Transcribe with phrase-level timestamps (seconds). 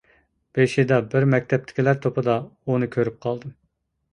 [0.59, 3.57] بېشىدا بىر مەكتەپتىكىلەر توپىدا ئۇنى كۆرۈپ قالدىم.